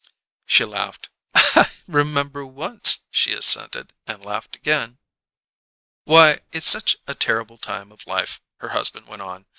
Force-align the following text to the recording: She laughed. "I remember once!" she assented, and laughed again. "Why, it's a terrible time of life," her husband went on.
She 0.47 0.65
laughed. 0.65 1.09
"I 1.35 1.69
remember 1.87 2.43
once!" 2.43 3.01
she 3.11 3.33
assented, 3.33 3.93
and 4.07 4.25
laughed 4.25 4.55
again. 4.55 4.97
"Why, 6.05 6.39
it's 6.51 6.73
a 6.73 7.13
terrible 7.13 7.59
time 7.59 7.91
of 7.91 8.07
life," 8.07 8.41
her 8.61 8.69
husband 8.69 9.05
went 9.05 9.21
on. 9.21 9.45